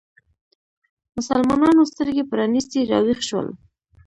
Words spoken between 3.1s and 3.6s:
شول